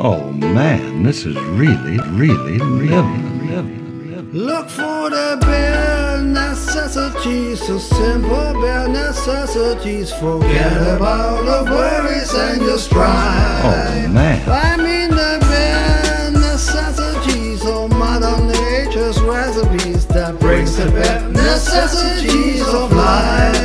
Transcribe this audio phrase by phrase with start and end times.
[0.00, 4.22] Oh man, this is really, really, really, really.
[4.32, 10.12] Look for the bare necessities, the simple bare necessities.
[10.12, 13.64] Forget about the worries and your strife.
[13.64, 14.48] Oh man.
[14.48, 22.92] I mean the bare necessities of Mother Nature's recipes that brings the bare necessities of
[22.92, 23.57] life.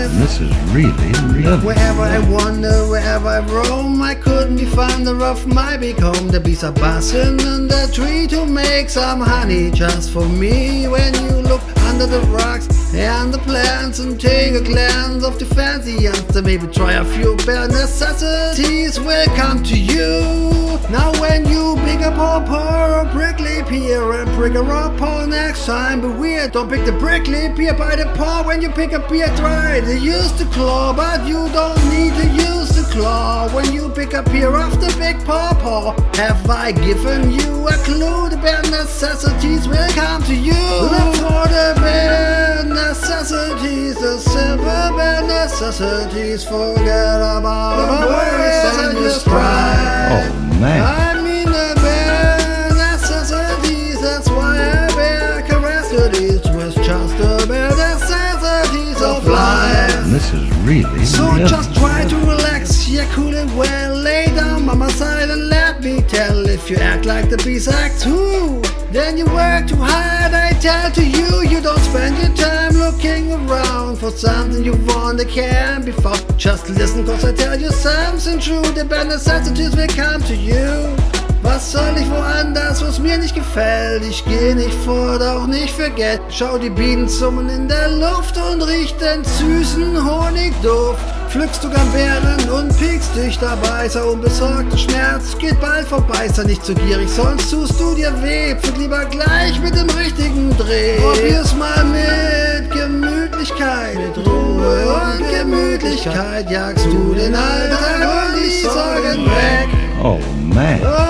[0.44, 1.14] Is really.
[1.66, 6.28] Wherever I wander, wherever I roam, I couldn't be fonder of my big home.
[6.28, 10.88] The bees are buzzing in the tree to make some honey just for me.
[10.88, 11.62] When you look
[12.04, 16.68] under the rocks and the plants and take a glance of the fancy answer, maybe
[16.68, 20.80] try a few bare necessities will come to you.
[20.90, 25.26] Now when you pick up a pawpaw or prickly pear and prick a raw paw
[25.26, 28.92] next time, but weird, don't pick the prickly pear by the paw when you pick
[28.92, 29.80] a pear dry.
[29.80, 32.33] They use the claw, but you don't need to
[33.54, 35.96] when you pick up pear off the big pawpaw.
[36.16, 38.30] Have I given you a clue?
[38.30, 40.54] The bare necessities will come to you.
[40.54, 46.44] Look for the bare necessities, the simple bare necessities.
[46.44, 50.34] Forget about the worries and your strife.
[50.34, 50.82] Oh man.
[50.82, 59.02] I mean the bare necessities, that's why I bear curiosities with just the bare necessities
[59.02, 60.06] of life.
[60.08, 61.50] This is really, So really.
[61.50, 62.53] just try to relax,
[62.94, 63.96] yeah, cool and well.
[63.96, 66.48] Lay down by my side and let me tell.
[66.48, 70.34] If you act like the bees act too, then you work too hard.
[70.34, 75.18] I tell to you, you don't spend your time looking around for something you want
[75.18, 76.22] that can be found.
[76.38, 78.62] Just listen, cause I tell you something true.
[78.62, 81.13] The bare necessities will come to you.
[81.44, 84.04] Was soll ich woanders, was mir nicht gefällt?
[84.10, 86.22] Ich geh nicht fort, auch nicht für Geld.
[86.30, 91.02] Schau die Bienen summen in der Luft und riech den süßen Honigduft.
[91.28, 93.90] Pflückst du gern Beeren und piekst dich dabei.
[93.90, 96.30] Sei unbesorgt, der Schmerz geht bald vorbei.
[96.32, 98.56] Sei nicht zu gierig, sonst tust du dir weh.
[98.56, 100.98] Pflück lieber gleich mit dem richtigen Dreh.
[101.02, 103.98] Probier's mal mit Gemütlichkeit.
[103.98, 109.68] Mit Ruhe und Gemütlichkeit jagst du den Alltag und die Sorgen weg.
[110.02, 110.20] Oh
[110.54, 111.03] man.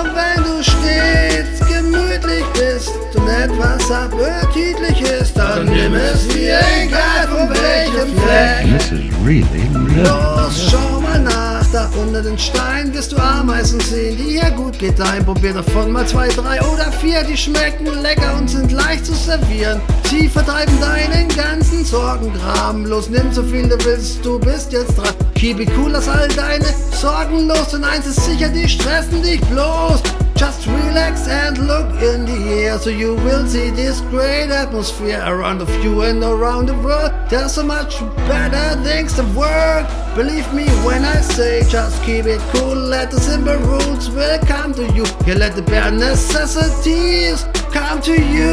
[3.94, 8.78] Appetitlich ist, dann nimm es dir egal von welchem Fleck.
[8.78, 9.64] This is really.
[10.02, 14.78] Los, schau mal nach, da unter den Stein wirst du Ameisen sehen, die hier gut
[14.78, 15.24] gedeihen.
[15.24, 19.80] Probier davon mal zwei, drei oder vier, die schmecken lecker und sind leicht zu servieren.
[20.10, 22.86] Sie vertreiben deinen ganzen Sorgengraben.
[22.86, 25.14] Los, nimm so viel du willst, du bist jetzt dran.
[25.34, 29.40] Keep it cool, lass all deine Sorgen los und eins ist sicher, die stressen dich
[29.42, 30.02] bloß.
[30.44, 35.62] Just relax and look in the air so you will see this great atmosphere around
[35.62, 37.12] of you and around the world.
[37.30, 39.86] There's so much better things to work.
[40.14, 42.74] Believe me when I say just keep it cool.
[42.74, 45.06] Let the simple rules will come to you.
[45.26, 48.52] You let the bare necessities come to you.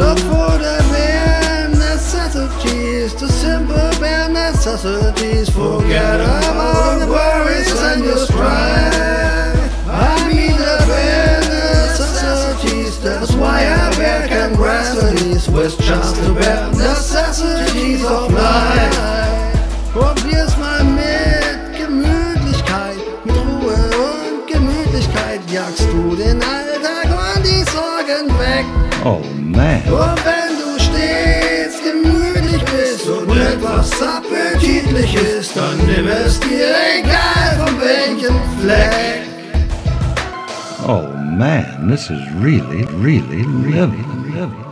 [0.00, 5.50] Look for the bare necessities, the simple bare necessities.
[5.50, 7.70] Forget about the worries
[15.36, 19.92] congratulations with just the bare necessities of life.
[19.92, 28.28] Probier's mal mit Gemütlichkeit, mit Ruhe und Gemütlichkeit jagst du den Alltag und die Sorgen
[28.38, 28.64] weg.
[29.04, 29.82] Oh man.
[29.84, 37.66] Und wenn du stets gemütlich bist und etwas appetitlich ist, dann nimm es dir egal
[37.66, 39.26] von welchem Fleck.
[40.86, 41.88] Oh man.
[41.88, 44.65] This is really, really, really, really.